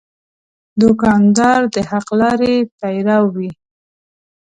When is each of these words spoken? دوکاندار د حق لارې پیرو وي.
دوکاندار 0.81 1.61
د 1.73 1.75
حق 1.89 2.07
لارې 2.21 2.53
پیرو 2.79 3.19
وي. 3.35 3.49